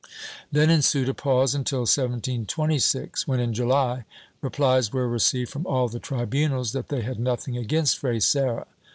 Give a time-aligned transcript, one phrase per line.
[0.51, 4.05] Then ensued a pause until 1726, when in July
[4.41, 8.65] replies were received from all the tribunals that they had nothing against Fray Serra.